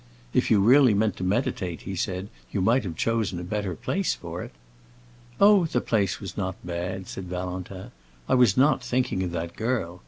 "If 0.33 0.49
you 0.49 0.59
really 0.61 0.95
meant 0.95 1.15
to 1.17 1.23
meditate," 1.23 1.81
he 1.81 1.95
said, 1.95 2.29
"you 2.51 2.59
might 2.59 2.83
have 2.85 2.95
chosen 2.95 3.39
a 3.39 3.43
better 3.43 3.75
place 3.75 4.15
for 4.15 4.41
it." 4.41 4.51
"Oh, 5.39 5.67
the 5.67 5.79
place 5.79 6.19
was 6.19 6.35
not 6.35 6.55
bad," 6.65 7.07
said 7.07 7.25
Valentin. 7.25 7.91
"I 8.27 8.33
was 8.33 8.57
not 8.57 8.83
thinking 8.83 9.21
of 9.21 9.29
that 9.33 9.55
girl. 9.55 9.99